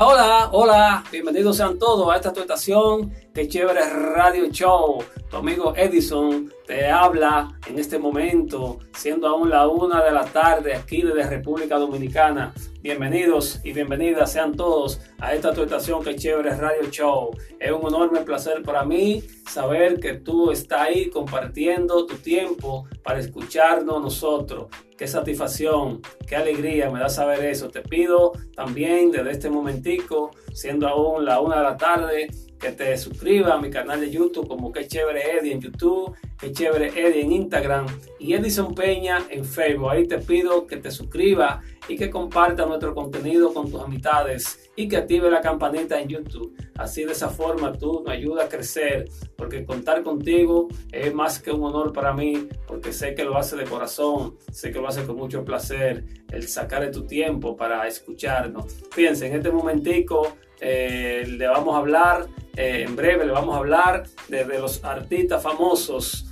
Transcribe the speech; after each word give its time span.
Hola, 0.00 0.48
hola, 0.52 1.04
bienvenidos 1.10 1.56
sean 1.56 1.76
todos 1.76 2.08
a 2.08 2.14
esta 2.14 2.32
tu 2.32 2.40
estación, 2.40 3.12
que 3.38 3.46
chévere 3.46 3.88
radio 4.16 4.50
show. 4.50 4.98
Tu 5.30 5.36
amigo 5.36 5.72
Edison 5.76 6.52
te 6.66 6.90
habla 6.90 7.48
en 7.68 7.78
este 7.78 7.96
momento, 7.96 8.80
siendo 8.96 9.28
aún 9.28 9.48
la 9.48 9.68
una 9.68 10.02
de 10.02 10.10
la 10.10 10.24
tarde 10.24 10.74
aquí 10.74 11.02
desde 11.02 11.22
República 11.22 11.78
Dominicana. 11.78 12.52
Bienvenidos 12.82 13.60
y 13.62 13.72
bienvenidas 13.72 14.32
sean 14.32 14.56
todos 14.56 15.00
a 15.20 15.34
esta 15.34 15.54
tu 15.54 15.62
estación, 15.62 16.02
que 16.02 16.16
chévere 16.16 16.50
radio 16.56 16.90
show. 16.90 17.30
Es 17.60 17.70
un 17.70 17.86
enorme 17.86 18.22
placer 18.22 18.62
para 18.62 18.84
mí 18.84 19.22
saber 19.48 20.00
que 20.00 20.14
tú 20.14 20.50
estás 20.50 20.80
ahí 20.80 21.08
compartiendo 21.08 22.06
tu 22.06 22.16
tiempo 22.16 22.88
para 23.04 23.20
escucharnos 23.20 24.02
nosotros. 24.02 24.66
Qué 24.96 25.06
satisfacción, 25.06 26.02
qué 26.26 26.34
alegría 26.34 26.90
me 26.90 26.98
da 26.98 27.08
saber 27.08 27.44
eso. 27.44 27.68
Te 27.68 27.82
pido 27.82 28.32
también 28.56 29.12
desde 29.12 29.30
este 29.30 29.48
momentico, 29.48 30.32
siendo 30.58 30.88
aún 30.88 31.24
la 31.24 31.40
una 31.40 31.58
de 31.58 31.62
la 31.62 31.76
tarde, 31.76 32.28
que 32.58 32.72
te 32.72 32.96
suscribas 32.98 33.52
a 33.52 33.60
mi 33.60 33.70
canal 33.70 34.00
de 34.00 34.10
YouTube 34.10 34.48
como 34.48 34.72
Que 34.72 34.88
Chévere 34.88 35.38
Eddie 35.38 35.52
en 35.52 35.60
YouTube, 35.60 36.16
Que 36.36 36.50
Chévere 36.50 36.88
Eddie 36.88 37.22
en 37.22 37.32
Instagram 37.32 37.86
y 38.18 38.34
Edison 38.34 38.74
Peña 38.74 39.24
en 39.30 39.44
Facebook. 39.44 39.90
Ahí 39.90 40.08
te 40.08 40.18
pido 40.18 40.66
que 40.66 40.76
te 40.78 40.90
suscribas 40.90 41.64
y 41.86 41.96
que 41.96 42.10
compartas 42.10 42.66
nuestro 42.66 42.92
contenido 42.94 43.54
con 43.54 43.70
tus 43.70 43.80
amistades 43.80 44.70
y 44.74 44.88
que 44.88 44.96
active 44.96 45.30
la 45.30 45.40
campanita 45.40 46.00
en 46.00 46.08
YouTube. 46.08 46.52
Así 46.76 47.04
de 47.04 47.12
esa 47.12 47.28
forma 47.28 47.72
tú 47.72 48.02
me 48.04 48.12
ayudas 48.12 48.46
a 48.46 48.48
crecer 48.48 49.08
porque 49.36 49.64
contar 49.64 50.02
contigo 50.02 50.66
es 50.90 51.14
más 51.14 51.40
que 51.40 51.52
un 51.52 51.62
honor 51.62 51.92
para 51.92 52.12
mí 52.12 52.48
porque 52.66 52.92
sé 52.92 53.14
que 53.14 53.24
lo 53.24 53.36
hace 53.36 53.56
de 53.56 53.64
corazón, 53.64 54.36
sé 54.50 54.72
que 54.72 54.80
lo 54.80 54.88
hace 54.88 55.04
con 55.06 55.16
mucho 55.16 55.44
placer 55.44 56.04
el 56.32 56.48
sacar 56.48 56.82
de 56.82 56.90
tu 56.90 57.06
tiempo 57.06 57.56
para 57.56 57.86
escucharnos. 57.86 58.66
Fíjense, 58.90 59.28
en 59.28 59.34
este 59.34 59.50
momentico 59.50 60.36
eh, 60.60 61.24
le 61.26 61.46
vamos 61.46 61.74
a 61.74 61.78
hablar, 61.78 62.26
eh, 62.56 62.84
en 62.86 62.96
breve 62.96 63.24
le 63.24 63.32
vamos 63.32 63.54
a 63.54 63.58
hablar 63.58 64.04
de, 64.28 64.44
los 64.58 64.82
artistas 64.84 65.42
famosos, 65.42 66.24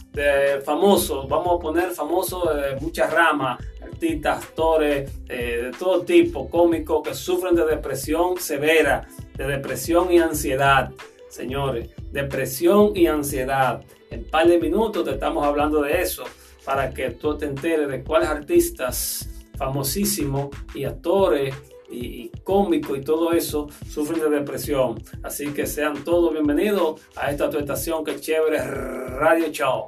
famosos, 0.64 1.28
vamos 1.28 1.56
a 1.56 1.58
poner 1.58 1.90
famosos 1.90 2.56
de 2.56 2.76
muchas 2.80 3.12
ramas, 3.12 3.58
artistas, 3.82 4.44
actores, 4.44 5.10
eh, 5.28 5.60
de 5.64 5.70
todo 5.78 6.02
tipo, 6.02 6.50
cómicos 6.50 7.02
que 7.02 7.14
sufren 7.14 7.54
de 7.54 7.64
depresión 7.64 8.36
severa, 8.38 9.06
de 9.34 9.46
depresión 9.46 10.12
y 10.12 10.18
ansiedad. 10.18 10.90
Señores, 11.28 11.90
depresión 12.12 12.92
y 12.94 13.06
ansiedad. 13.06 13.82
En 14.10 14.20
un 14.20 14.30
par 14.30 14.46
de 14.46 14.58
minutos 14.58 15.04
te 15.04 15.12
estamos 15.12 15.46
hablando 15.46 15.82
de 15.82 16.00
eso 16.00 16.24
para 16.64 16.92
que 16.92 17.10
tú 17.10 17.36
te 17.36 17.46
enteres 17.46 17.88
de 17.88 18.02
cuáles 18.02 18.28
artistas 18.28 19.28
famosísimos 19.56 20.48
y 20.74 20.84
actores 20.84 21.54
y, 21.96 22.30
cómico 22.44 22.94
y 22.94 23.00
todo 23.00 23.32
eso 23.32 23.68
sufren 23.88 24.20
de 24.20 24.30
depresión. 24.30 25.02
Así 25.22 25.52
que 25.52 25.66
sean 25.66 26.04
todos 26.04 26.32
bienvenidos 26.32 27.00
a 27.16 27.30
esta 27.30 27.50
tu 27.50 27.58
estación 27.58 28.04
que 28.04 28.20
chévere 28.20 28.58
Radio 28.58 29.50
Show. 29.50 29.86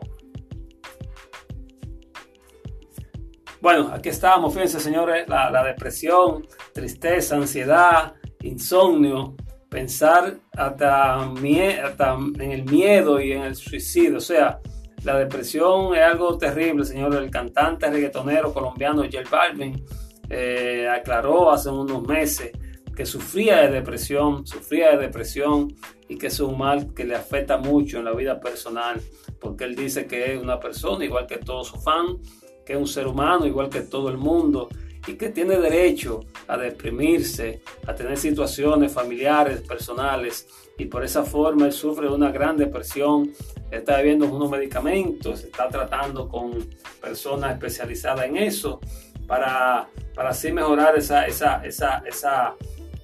Bueno, 3.61 3.91
aquí 3.93 4.09
estamos, 4.09 4.55
fíjense 4.55 4.79
señores, 4.81 5.29
la, 5.29 5.65
depresión, 5.65 6.47
tristeza, 6.73 7.37
ansiedad, 7.37 8.15
insomnio, 8.43 9.35
pensar 9.69 10.39
hasta, 10.57 11.17
hasta, 11.17 12.15
en 12.39 12.53
el 12.53 12.65
miedo 12.65 13.21
y 13.21 13.33
en 13.33 13.43
el 13.43 13.57
suicidio. 13.57 14.19
O 14.19 14.21
sea, 14.21 14.61
la 15.03 15.19
depresión 15.19 15.95
es 15.97 16.03
algo 16.03 16.39
terrible, 16.39 16.85
señores. 16.85 17.21
El 17.21 17.31
cantante 17.31 17.91
reggaetonero 17.91 18.53
colombiano 18.53 19.03
J 19.03 19.29
Balvin 19.29 19.85
eh, 20.31 20.89
aclaró 20.89 21.51
hace 21.51 21.71
unos 21.71 22.07
meses 22.07 22.53
que 22.95 23.07
sufría 23.07 23.59
de 23.63 23.71
depresión, 23.71 24.47
sufría 24.47 24.91
de 24.91 24.99
depresión 24.99 25.75
y 26.09 26.19
que 26.19 26.27
es 26.27 26.41
un 26.41 26.59
mal 26.59 26.93
que 26.95 27.05
le 27.05 27.15
afecta 27.15 27.57
mucho 27.57 27.99
en 27.99 28.05
la 28.05 28.13
vida 28.13 28.41
personal, 28.41 29.01
porque 29.41 29.65
él 29.65 29.77
dice 29.77 30.07
que 30.07 30.35
es 30.35 30.43
una 30.43 30.59
persona 30.59 31.05
igual 31.05 31.27
que 31.27 31.37
todo 31.37 31.63
su 31.63 31.77
fan, 31.77 32.19
que 32.67 32.73
es 32.73 32.79
un 32.79 32.89
ser 32.89 33.07
humano 33.07 33.47
igual 33.47 33.69
que 33.69 33.83
todo 33.83 34.09
el 34.09 34.19
mundo 34.19 34.69
y 35.07 35.15
que 35.15 35.31
tiene 35.31 35.57
derecho 35.57 36.21
a 36.49 36.59
deprimirse, 36.59 37.63
a 37.87 37.95
tener 37.95 38.19
situaciones 38.19 38.93
familiares, 38.93 39.61
personales, 39.61 40.47
y 40.77 40.85
por 40.85 41.03
esa 41.05 41.25
forma 41.25 41.67
él 41.67 41.73
sufre 41.73 42.09
de 42.09 42.15
una 42.15 42.31
gran 42.31 42.57
depresión, 42.57 43.33
está 43.71 43.97
bebiendo 43.97 44.27
unos 44.27 44.51
medicamentos, 44.51 45.45
está 45.45 45.69
tratando 45.69 46.29
con 46.29 46.69
personas 47.01 47.53
especializadas 47.53 48.27
en 48.27 48.37
eso, 48.37 48.81
para, 49.29 49.89
para 50.15 50.31
así 50.31 50.51
mejorar 50.51 50.97
esa, 50.97 51.27
esa, 51.27 51.65
esa, 51.65 52.03
esa, 52.05 52.57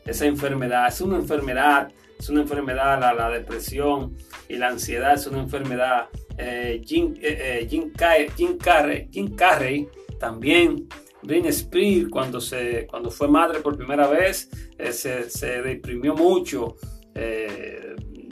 esa 0.04 0.26
enfermedad. 0.26 0.88
Es 0.88 1.00
una 1.00 1.18
enfermedad, 1.18 1.92
es 2.18 2.28
una 2.30 2.40
enfermedad, 2.40 2.98
la, 2.98 3.12
la 3.12 3.30
depresión 3.30 4.16
y 4.48 4.56
la 4.56 4.68
ansiedad 4.68 5.14
es 5.14 5.26
una 5.28 5.40
enfermedad. 5.40 6.08
Eh, 6.38 6.82
Jim, 6.84 7.14
eh, 7.20 7.60
eh, 7.62 7.66
Jim, 7.68 7.92
Carrey, 7.92 8.28
Jim, 9.12 9.36
Carrey, 9.36 9.86
también 10.18 10.88
Britney 11.22 11.50
Spears 11.50 12.08
cuando, 12.10 12.40
se, 12.40 12.86
cuando 12.88 13.10
fue 13.10 13.28
madre 13.28 13.60
por 13.60 13.76
primera 13.76 14.08
vez 14.08 14.48
se, 14.90 15.30
se, 15.30 15.62
deprimió 15.62 16.14
mucho. 16.14 16.76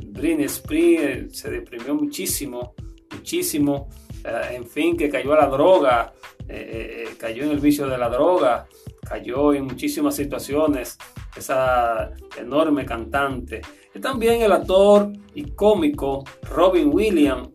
Britney 0.08 0.46
Spears 0.46 1.38
se 1.38 1.50
deprimió 1.50 1.94
muchísimo, 1.94 2.74
muchísimo. 3.12 3.88
En 4.24 4.66
fin, 4.66 4.96
que 4.96 5.10
cayó 5.10 5.32
a 5.34 5.36
la 5.36 5.46
droga, 5.46 6.12
eh, 6.48 7.06
eh, 7.08 7.14
cayó 7.18 7.44
en 7.44 7.50
el 7.50 7.60
vicio 7.60 7.86
de 7.86 7.98
la 7.98 8.08
droga, 8.08 8.66
cayó 9.08 9.54
en 9.54 9.64
muchísimas 9.64 10.14
situaciones, 10.14 10.98
esa 11.36 12.10
enorme 12.36 12.84
cantante. 12.84 13.62
Y 13.94 14.00
también 14.00 14.42
el 14.42 14.52
actor 14.52 15.12
y 15.34 15.50
cómico 15.52 16.24
Robin 16.50 16.90
Williams, 16.92 17.50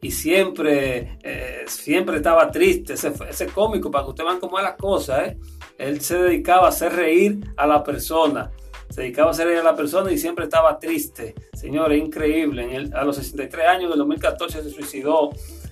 y 0.00 0.10
siempre, 0.12 1.18
eh, 1.22 1.64
siempre 1.66 2.18
estaba 2.18 2.50
triste, 2.50 2.94
ese, 2.94 3.46
cómico, 3.46 3.90
para 3.90 4.04
que 4.04 4.10
ustedes 4.10 4.28
vean 4.28 4.40
cómo 4.40 4.58
es 4.58 4.64
la 4.64 4.76
cosa, 4.76 5.34
él 5.76 6.00
se 6.00 6.18
dedicaba 6.18 6.66
a 6.66 6.68
hacer 6.68 6.92
reír 6.92 7.40
a 7.56 7.66
la 7.66 7.82
persona, 7.82 8.52
se 8.90 9.02
dedicaba 9.02 9.28
a 9.28 9.30
hacer 9.32 9.48
reír 9.48 9.58
a 9.60 9.64
la 9.64 9.76
persona 9.76 10.12
y 10.12 10.18
siempre 10.18 10.44
estaba 10.44 10.78
triste. 10.78 11.34
Señores, 11.52 12.00
increíble, 12.00 12.88
a 12.94 13.04
los 13.04 13.16
63 13.16 13.66
años, 13.66 13.84
en 13.86 13.92
el 13.92 13.98
2014 13.98 14.62
se 14.62 14.70
suicidó, 14.70 15.30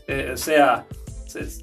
o 0.08 0.36
sea, 0.36 0.86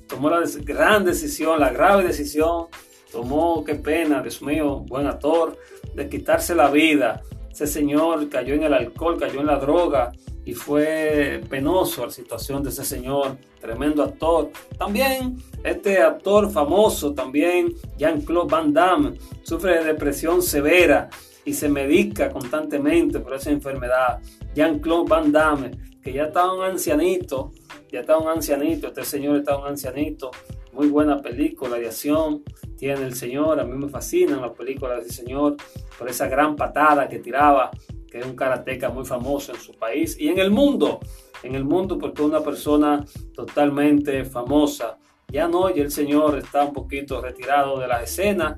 tomó 0.07 0.29
la 0.29 0.41
gran 0.63 1.05
decisión, 1.05 1.59
la 1.59 1.71
grave 1.71 2.03
decisión, 2.03 2.67
tomó, 3.11 3.63
qué 3.63 3.75
pena, 3.75 4.21
Dios 4.21 4.41
mío, 4.41 4.79
buen 4.79 5.07
actor, 5.07 5.57
de 5.93 6.09
quitarse 6.09 6.55
la 6.55 6.69
vida. 6.69 7.21
Ese 7.51 7.67
señor 7.67 8.29
cayó 8.29 8.55
en 8.55 8.63
el 8.63 8.73
alcohol, 8.73 9.17
cayó 9.19 9.39
en 9.39 9.47
la 9.47 9.59
droga 9.59 10.11
y 10.45 10.53
fue 10.53 11.41
penoso 11.49 12.05
la 12.05 12.11
situación 12.11 12.63
de 12.63 12.69
ese 12.69 12.83
señor, 12.83 13.37
tremendo 13.61 14.03
actor. 14.03 14.49
También 14.77 15.37
este 15.63 16.01
actor 16.01 16.51
famoso, 16.51 17.13
también 17.13 17.73
Jean-Claude 17.97 18.49
Van 18.49 18.73
Damme, 18.73 19.13
sufre 19.43 19.77
de 19.77 19.85
depresión 19.85 20.41
severa 20.41 21.09
y 21.45 21.53
se 21.53 21.69
medica 21.69 22.29
constantemente 22.29 23.19
por 23.19 23.33
esa 23.33 23.51
enfermedad. 23.51 24.19
Jean-Claude 24.55 25.09
Van 25.09 25.31
Damme, 25.31 25.71
que 26.01 26.13
ya 26.13 26.25
está 26.25 26.51
un 26.51 26.63
ancianito, 26.63 27.51
ya 27.91 28.01
está 28.01 28.17
un 28.17 28.27
ancianito, 28.27 28.87
este 28.87 29.03
señor 29.03 29.37
está 29.37 29.57
un 29.57 29.67
ancianito, 29.67 30.31
muy 30.73 30.87
buena 30.87 31.21
película 31.21 31.77
de 31.77 31.87
acción 31.87 32.43
tiene 32.77 33.05
el 33.05 33.15
señor, 33.15 33.59
a 33.59 33.63
mí 33.63 33.77
me 33.77 33.87
fascinan 33.87 34.41
las 34.41 34.51
películas 34.51 35.03
del 35.03 35.11
señor 35.11 35.55
por 35.97 36.09
esa 36.09 36.27
gran 36.27 36.55
patada 36.55 37.07
que 37.07 37.19
tiraba, 37.19 37.71
que 38.09 38.19
es 38.19 38.25
un 38.25 38.35
karateca 38.35 38.89
muy 38.89 39.05
famoso 39.05 39.53
en 39.53 39.59
su 39.61 39.71
país 39.73 40.17
y 40.19 40.27
en 40.27 40.39
el 40.39 40.51
mundo, 40.51 40.99
en 41.43 41.55
el 41.55 41.63
mundo 41.63 41.97
porque 41.97 42.21
es 42.21 42.27
una 42.27 42.41
persona 42.41 43.05
totalmente 43.33 44.25
famosa. 44.25 44.97
Ya 45.29 45.47
no, 45.47 45.69
y 45.73 45.79
el 45.79 45.91
señor 45.91 46.37
está 46.37 46.65
un 46.65 46.73
poquito 46.73 47.21
retirado 47.21 47.79
de 47.79 47.87
las 47.87 48.03
escenas 48.03 48.57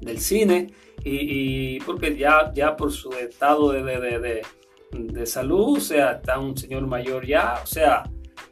del 0.00 0.20
cine 0.20 0.68
y, 1.08 1.80
porque 1.80 2.16
ya, 2.16 2.52
ya 2.52 2.76
por 2.76 2.90
su 2.90 3.12
estado 3.12 3.70
de, 3.70 3.82
de, 3.82 4.42
de 4.92 5.26
salud, 5.26 5.78
o 5.78 5.80
sea, 5.80 6.12
está 6.12 6.38
un 6.38 6.56
señor 6.56 6.86
mayor 6.86 7.26
ya, 7.26 7.60
o 7.62 7.66
sea, 7.66 8.02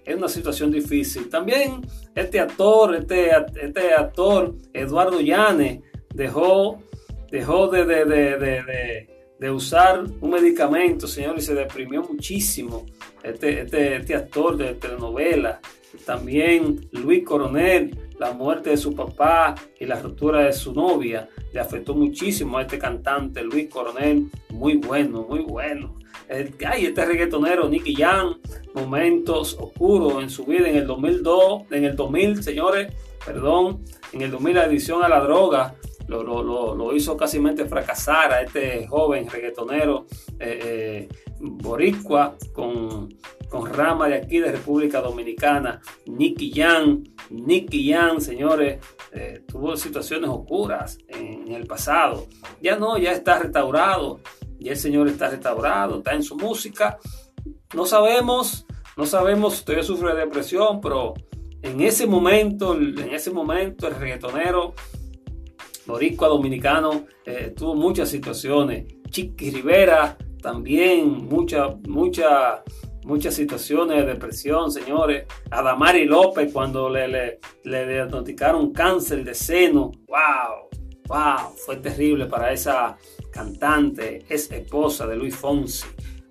es 0.05 0.17
una 0.17 0.29
situación 0.29 0.71
difícil. 0.71 1.29
También 1.29 1.81
este 2.15 2.41
actor, 2.41 2.95
este, 2.95 3.31
este 3.61 3.95
actor, 3.95 4.55
Eduardo 4.73 5.21
Llane, 5.21 5.83
dejó, 6.15 6.83
dejó 7.31 7.69
de, 7.69 7.85
de, 7.85 8.05
de, 8.05 9.09
de, 9.39 9.51
usar 9.51 10.05
un 10.21 10.31
medicamento, 10.31 11.06
señor, 11.06 11.37
y 11.37 11.43
se 11.43 11.55
deprimió 11.55 12.03
muchísimo. 12.03 12.87
Este, 13.23 13.62
este, 13.62 13.97
este 13.97 14.15
actor 14.15 14.56
de 14.56 14.75
telenovela. 14.75 15.61
También 16.06 16.89
Luis 16.93 17.25
Coronel, 17.25 18.04
la 18.19 18.33
muerte 18.33 18.71
de 18.71 18.77
su 18.77 18.95
papá 18.95 19.55
y 19.79 19.87
la 19.87 20.01
ruptura 20.01 20.41
de 20.41 20.53
su 20.53 20.73
novia, 20.73 21.29
le 21.53 21.61
afectó 21.61 21.95
muchísimo 21.95 22.59
a 22.59 22.63
este 22.63 22.79
cantante, 22.79 23.43
Luis 23.43 23.69
Coronel, 23.69 24.31
muy 24.51 24.77
bueno, 24.77 25.27
muy 25.29 25.41
bueno. 25.41 25.99
Ay, 26.29 26.87
este 26.87 27.05
reggaetonero, 27.05 27.69
Nicky 27.69 27.95
Jam, 27.95 28.41
momentos 28.75 29.57
oscuros 29.61 30.23
en 30.23 30.31
su 30.31 30.45
vida 30.45 30.69
en 30.69 30.77
el 30.77 30.87
2002, 30.87 31.65
en 31.71 31.85
el 31.85 31.97
2000, 31.97 32.43
señores, 32.43 32.93
perdón, 33.25 33.85
en 34.13 34.23
el 34.23 34.31
2000 34.31 34.55
la 34.55 34.63
adicción 34.63 35.03
a 35.03 35.09
la 35.09 35.21
droga 35.21 35.75
lo, 36.09 36.95
hizo 36.95 37.17
casi 37.17 37.41
fracasar 37.41 38.33
a 38.33 38.43
este 38.43 38.87
joven 38.87 39.29
reggaetonero 39.29 40.07
eh, 40.39 41.09
eh, 41.09 41.09
boricua 41.41 42.37
con, 42.53 43.15
rama 43.62 44.09
de 44.09 44.17
aquí 44.17 44.39
de 44.39 44.53
República 44.53 45.01
Dominicana, 45.01 45.81
Nicky 46.06 46.53
Jan. 46.53 47.05
Nicky 47.31 47.93
Jan, 47.93 48.21
señores, 48.21 48.81
eh, 49.12 49.43
tuvo 49.47 49.77
situaciones 49.77 50.31
oscuras 50.31 50.99
en, 51.09 51.53
el 51.53 51.67
pasado. 51.67 52.27
Ya 52.61 52.77
no, 52.77 52.99
ya 52.99 53.12
está 53.12 53.39
restaurado. 53.39 54.21
Ya 54.59 54.73
el 54.73 54.79
señor 54.79 55.09
está 55.09 55.31
restaurado, 55.31 55.99
está 55.99 56.15
en 56.15 56.23
su 56.23 56.37
música. 56.37 56.99
No 57.75 57.87
sabemos, 57.87 58.67
no 58.97 59.06
sabemos 59.06 59.65
todavía 59.65 59.85
sufre 59.85 60.15
de 60.15 60.21
depresión, 60.21 60.81
pero 60.81 61.15
en 61.62 61.81
ese 61.81 62.06
momento, 62.06 62.75
en 62.75 63.15
ese 63.15 63.31
momento 63.31 63.87
el 63.89 63.95
reggaetonero 63.95 64.75
boricua 65.87 66.29
dominicano 66.29 67.06
eh, 67.25 67.53
tuvo 67.56 67.75
muchas 67.75 68.09
situaciones. 68.09 68.87
Chiqui 69.11 69.51
Rivera 69.51 70.17
también, 70.41 71.27
muchas, 71.27 71.77
muchas, 71.89 72.61
muchas 73.05 73.35
situaciones 73.35 73.99
de 73.99 74.12
depresión, 74.12 74.71
señores. 74.71 75.27
Adamari 75.51 76.05
López 76.06 76.53
cuando 76.53 76.89
le, 76.89 77.39
le, 77.65 77.87
diagnosticaron 77.87 78.73
cáncer 78.73 79.25
de 79.25 79.35
seno. 79.35 79.93
¡Wow! 80.09 80.69
¡Wow! 81.06 81.55
Fue 81.65 81.77
terrible 81.77 82.27
para 82.27 82.53
esa 82.53 82.97
cantante, 83.31 84.25
es 84.29 84.51
esposa 84.51 85.06
de 85.06 85.17
Luis 85.17 85.37
Fonsi. 85.37 85.87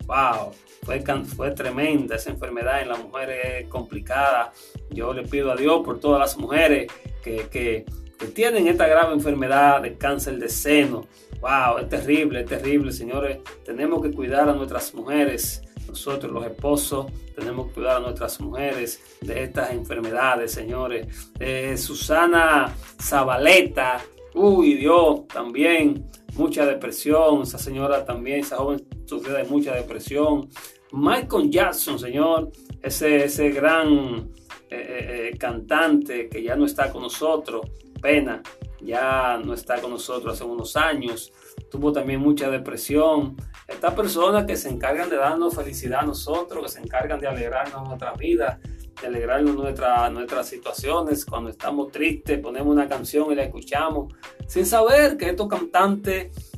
¡Wow! 0.05 0.51
Fue, 0.83 1.01
fue 1.35 1.51
tremenda 1.51 2.15
esa 2.15 2.31
enfermedad 2.31 2.81
en 2.81 2.89
las 2.89 2.99
mujeres 3.01 3.67
complicada. 3.69 4.51
Yo 4.89 5.13
le 5.13 5.23
pido 5.23 5.51
a 5.51 5.55
Dios 5.55 5.81
por 5.85 5.99
todas 5.99 6.19
las 6.19 6.37
mujeres 6.37 6.91
que, 7.23 7.47
que 7.49 7.85
tienen 8.33 8.67
esta 8.67 8.87
grave 8.87 9.13
enfermedad 9.13 9.81
de 9.81 9.97
cáncer 9.97 10.37
de 10.37 10.49
seno. 10.49 11.07
Wow, 11.41 11.79
es 11.79 11.89
terrible, 11.89 12.41
es 12.41 12.45
terrible, 12.45 12.91
señores. 12.91 13.39
Tenemos 13.65 14.01
que 14.01 14.11
cuidar 14.11 14.49
a 14.49 14.53
nuestras 14.53 14.93
mujeres. 14.93 15.62
Nosotros 15.93 16.31
los 16.31 16.43
esposos 16.43 17.05
tenemos 17.35 17.67
que 17.67 17.73
cuidar 17.73 17.97
a 17.97 17.99
nuestras 17.99 18.41
mujeres 18.41 18.99
de 19.21 19.43
estas 19.43 19.69
enfermedades, 19.71 20.51
señores. 20.51 21.29
Eh, 21.39 21.77
Susana 21.77 22.73
Zabaleta, 22.99 24.01
uy 24.33 24.73
Dios, 24.73 25.27
también 25.27 26.09
mucha 26.33 26.65
depresión. 26.65 27.43
Esa 27.43 27.59
señora 27.59 28.03
también, 28.03 28.39
esa 28.39 28.57
joven 28.57 28.83
sufrió 29.05 29.35
de 29.35 29.43
mucha 29.43 29.75
depresión. 29.75 30.49
Michael 30.93 31.51
Jackson, 31.51 31.99
señor, 31.99 32.51
ese, 32.81 33.25
ese 33.25 33.51
gran 33.51 34.31
eh, 34.71 35.29
eh, 35.31 35.37
cantante 35.37 36.27
que 36.27 36.41
ya 36.41 36.55
no 36.55 36.65
está 36.65 36.91
con 36.91 37.03
nosotros, 37.03 37.67
pena, 38.01 38.41
ya 38.83 39.39
no 39.43 39.53
está 39.53 39.79
con 39.79 39.91
nosotros 39.91 40.33
hace 40.33 40.43
unos 40.43 40.75
años, 40.75 41.31
tuvo 41.69 41.91
también 41.91 42.19
mucha 42.19 42.49
depresión. 42.49 43.35
Estas 43.67 43.93
personas 43.93 44.45
que 44.45 44.55
se 44.55 44.69
encargan 44.69 45.09
de 45.09 45.17
darnos 45.17 45.55
felicidad 45.55 46.01
a 46.01 46.05
nosotros, 46.05 46.63
que 46.63 46.69
se 46.69 46.79
encargan 46.81 47.19
de 47.19 47.27
alegrarnos 47.27 47.87
nuestra 47.87 48.13
vida, 48.13 48.59
de 49.01 49.07
alegrarnos 49.07 49.55
nuestra, 49.55 50.09
nuestras 50.09 50.47
situaciones, 50.47 51.25
cuando 51.25 51.49
estamos 51.49 51.91
tristes, 51.91 52.39
ponemos 52.39 52.71
una 52.73 52.87
canción 52.87 53.31
y 53.31 53.35
la 53.35 53.43
escuchamos, 53.43 54.13
sin 54.47 54.65
saber 54.65 55.17
que 55.17 55.29
estos 55.29 55.47
cantantes 55.47 56.51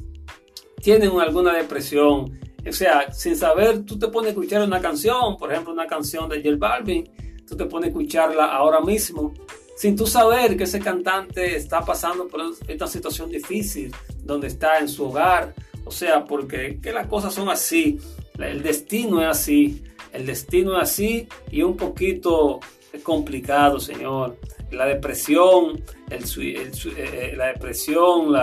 tienen 0.81 1.19
alguna 1.19 1.54
depresión. 1.54 2.39
O 2.68 2.72
sea, 2.72 3.12
sin 3.12 3.36
saber, 3.36 3.86
tú 3.86 4.00
te 4.00 4.07
pones 4.07 4.30
a 4.30 4.31
escuchar 4.31 4.63
una 4.63 4.81
canción, 4.81 5.38
por 5.38 5.51
ejemplo, 5.51 5.72
una 5.72 5.86
canción 5.86 6.27
de 6.27 6.38
J 6.44 6.56
Balvin, 6.57 7.10
tú 7.48 7.56
te 7.56 7.66
pones 7.66 7.88
a 7.88 7.89
escucharla 7.89 8.45
ahora 8.45 8.81
mismo 8.81 9.33
sin 9.75 9.95
tú 9.95 10.07
saber 10.07 10.56
que 10.56 10.63
ese 10.63 10.80
cantante 10.80 11.56
está 11.56 11.81
pasando 11.81 12.27
por 12.27 12.42
esta 12.68 12.88
situación 12.88 13.30
difícil, 13.30 13.94
donde 14.24 14.48
está 14.48 14.80
en 14.80 14.88
su 14.88 15.06
hogar. 15.06 15.54
O 15.83 15.92
sea, 15.92 16.25
porque 16.25 16.80
que 16.81 16.92
las 16.92 17.07
cosas 17.07 17.33
son 17.33 17.50
así, 17.50 18.00
el 18.39 18.63
destino 18.63 19.22
es 19.22 19.27
así, 19.27 19.83
el 20.13 20.25
destino 20.25 20.77
es 20.77 20.83
así 20.83 21.27
y 21.51 21.62
un 21.62 21.75
poquito 21.75 22.60
complicado, 23.04 23.80
Señor. 23.80 24.38
La 24.72 24.88
depresión, 24.88 25.83
el, 26.10 26.24
eh, 26.24 26.72
eh, 26.98 27.33
la 27.38 27.48
depresión, 27.48 28.33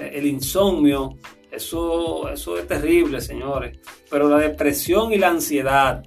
el 0.00 0.26
insomnio, 0.26 1.16
eso, 1.50 2.28
eso 2.30 2.58
es 2.58 2.66
terrible, 2.66 3.20
señores. 3.20 3.78
Pero 4.10 4.28
la 4.28 4.38
depresión 4.38 5.12
y 5.12 5.18
la 5.18 5.28
ansiedad, 5.28 6.02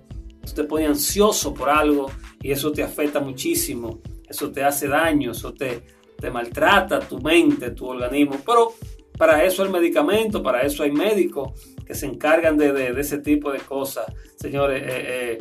tú 0.46 0.52
te 0.54 0.64
pones 0.64 0.90
ansioso 0.90 1.54
por 1.54 1.70
algo 1.70 2.12
y 2.42 2.52
eso 2.52 2.72
te 2.72 2.84
afecta 2.84 3.20
muchísimo 3.20 4.02
eso 4.32 4.52
te 4.52 4.64
hace 4.64 4.88
daño, 4.88 5.32
eso 5.32 5.54
te, 5.54 5.84
te 6.18 6.32
maltrata 6.32 7.00
tu 7.00 7.20
mente, 7.20 7.72
tu 7.72 7.88
organismo. 7.88 8.38
Pero 8.46 8.74
para 9.18 9.44
eso 9.44 9.64
hay 9.64 9.70
medicamento, 9.70 10.42
para 10.42 10.62
eso 10.62 10.84
hay 10.84 10.92
médicos 10.92 11.52
que 11.86 11.94
se 11.94 12.06
encargan 12.06 12.58
de, 12.58 12.94
ese 13.00 13.18
tipo 13.18 13.52
de 13.52 13.60
cosas, 13.60 14.06
señores. 14.38 14.82
Eh, 14.82 14.88
eh, 14.88 15.38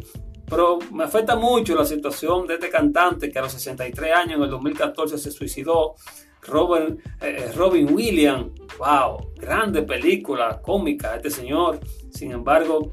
pero 0.48 0.80
me 0.92 1.04
afecta 1.04 1.36
mucho 1.36 1.76
la 1.76 1.84
situación 1.84 2.46
de 2.46 2.54
este 2.54 2.68
cantante 2.68 3.30
que 3.30 3.38
a 3.38 3.42
los 3.42 3.52
63 3.52 4.12
años, 4.12 4.36
en 4.36 4.42
el 4.42 4.50
2014, 4.50 5.16
se 5.16 5.30
suicidó. 5.30 5.94
Robin, 6.42 6.98
eh, 7.20 7.52
Robin 7.54 7.94
Williams, 7.94 8.52
wow, 8.78 9.32
grande 9.36 9.82
película 9.82 10.60
cómica 10.60 11.14
este 11.16 11.30
señor. 11.30 11.78
Sin 12.10 12.32
embargo, 12.32 12.92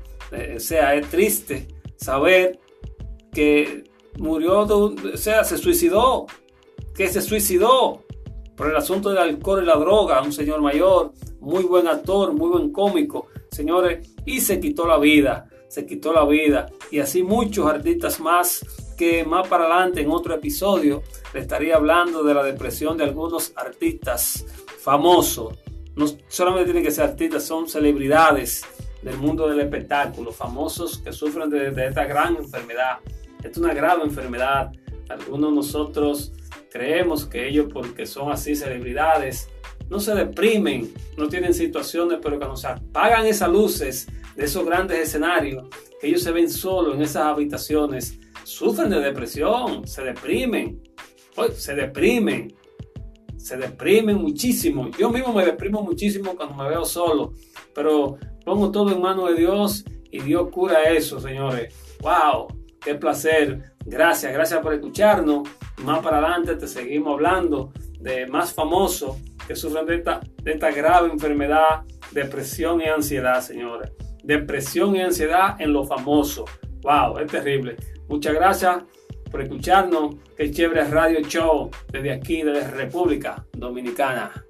sea, 0.58 0.94
es 0.94 1.08
triste 1.10 1.68
saber 1.96 2.60
que 3.32 3.84
murió, 4.18 4.62
o 4.62 4.96
sea, 5.16 5.44
se 5.44 5.58
suicidó, 5.58 6.26
que 6.96 7.08
se 7.08 7.22
suicidó 7.22 8.04
por 8.56 8.70
el 8.70 8.76
asunto 8.76 9.10
del 9.10 9.20
alcohol 9.20 9.64
y 9.64 9.66
la 9.66 9.76
droga, 9.76 10.22
un 10.22 10.34
señor 10.34 10.62
mayor, 10.62 11.14
muy 11.40 11.64
buen 11.64 11.88
actor, 11.88 12.34
muy 12.34 12.50
buen 12.50 12.72
cómico, 12.72 13.28
señores, 13.52 14.10
y 14.26 14.42
se 14.42 14.60
quitó 14.60 14.88
la 14.88 14.98
vida, 14.98 15.48
se 15.68 15.86
quitó 15.86 16.12
la 16.12 16.26
vida, 16.26 16.68
y 16.90 17.00
así 17.00 17.22
muchos 17.22 17.68
artistas 17.68 18.20
más 18.20 18.66
que 18.98 19.24
más 19.24 19.48
para 19.48 19.66
adelante 19.66 20.02
en 20.02 20.10
otro 20.10 20.34
episodio 20.34 21.04
le 21.34 21.42
estaría 21.42 21.76
hablando 21.76 22.24
de 22.24 22.34
la 22.34 22.44
depresión 22.44 22.98
de 22.98 23.04
algunos 23.04 23.54
artistas 23.56 24.44
famosos. 24.80 25.54
No 25.96 26.08
solamente 26.28 26.66
tienen 26.66 26.84
que 26.84 26.92
ser 26.92 27.06
artistas, 27.06 27.44
son 27.44 27.70
celebridades 27.70 28.66
del 29.04 29.18
mundo 29.18 29.48
del 29.48 29.60
espectáculo, 29.60 30.32
famosos 30.32 30.98
que 30.98 31.14
sufren 31.14 31.50
de 31.52 31.86
esta 31.86 32.06
gran 32.06 32.38
enfermedad 32.38 32.98
es 33.44 33.58
una 33.58 33.74
grave 33.74 34.04
enfermedad. 34.04 34.72
Algunos 35.10 35.52
de 35.52 35.56
nosotros 35.56 36.34
creemos 36.72 37.26
que 37.26 37.48
ellos, 37.48 37.68
porque 37.72 38.06
son 38.06 38.32
así 38.32 38.56
celebridades, 38.56 39.50
no 39.90 40.00
se 40.00 40.14
deprimen, 40.14 40.94
no 41.18 41.28
tienen 41.28 41.54
situaciones, 41.54 42.20
pero 42.22 42.38
cuando 42.38 42.58
se 42.58 42.68
apagan 42.68 43.26
esas 43.26 43.50
luces 43.50 44.08
de 44.36 44.46
esos 44.46 44.66
grandes 44.66 45.00
escenarios, 45.00 45.66
que 46.00 46.08
ellos 46.08 46.24
se 46.24 46.32
ven 46.32 46.50
solos 46.50 46.96
en 46.96 47.02
esas 47.02 47.24
habitaciones, 47.24 48.20
sufren 48.44 48.90
de 48.90 49.00
depresión, 49.00 49.88
se 49.88 50.04
deprimen, 50.04 50.82
se 51.54 51.76
deprimen, 51.76 52.54
se 53.38 53.58
deprimen 53.58 54.18
muchísimo. 54.18 54.90
Yo 54.98 55.10
mismo 55.10 55.34
me 55.34 55.46
deprimo 55.46 55.82
muchísimo 55.82 56.36
cuando 56.36 56.56
me 56.56 56.70
veo 56.70 56.86
solo, 56.86 57.34
pero 57.74 58.18
pongo 58.44 58.72
todo 58.72 58.92
en 58.92 59.02
manos 59.02 59.30
de 59.30 59.36
Dios 59.36 59.86
y 60.12 60.20
Dios 60.20 60.50
cura 60.52 60.84
eso, 60.84 61.20
señores. 61.20 61.74
¡Wow! 62.02 62.48
Qué 62.82 62.96
placer. 62.96 63.74
Gracias, 63.86 64.34
gracias 64.34 64.62
por 64.62 64.74
escucharnos. 64.74 65.48
Más 65.84 66.00
para 66.00 66.18
adelante 66.18 66.56
te 66.56 66.68
seguimos 66.68 67.14
hablando 67.14 67.72
de 68.00 68.28
más 68.28 68.54
famosos 68.54 69.18
que 69.48 69.56
sufren 69.56 69.86
de 69.86 70.04
esta, 70.46 70.72
grave 70.72 71.10
enfermedad, 71.10 71.84
depresión 72.12 72.82
y 72.82 72.86
ansiedad, 72.86 73.42
señores. 73.42 73.92
Depresión 74.24 74.96
y 74.96 75.02
ansiedad 75.02 75.60
en 75.60 75.74
lo 75.74 75.86
famoso. 75.86 76.46
Wow, 76.82 77.20
es 77.20 77.32
terrible. 77.32 77.78
Muchas 78.08 78.34
gracias 78.34 78.84
por 79.32 79.42
escucharnos. 79.42 80.16
Qué 80.36 80.52
chévere 80.52 80.86
Radio 80.86 81.22
Show 81.22 81.70
desde 81.92 82.12
aquí, 82.12 82.44
desde 82.44 82.68
República 82.70 83.46
Dominicana. 83.54 84.47